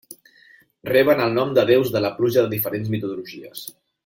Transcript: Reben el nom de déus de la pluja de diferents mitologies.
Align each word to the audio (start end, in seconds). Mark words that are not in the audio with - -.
Reben 0.89 1.21
el 1.25 1.35
nom 1.35 1.53
de 1.59 1.67
déus 1.73 1.93
de 1.97 2.03
la 2.09 2.13
pluja 2.17 2.47
de 2.47 2.53
diferents 2.57 2.93
mitologies. 2.97 3.67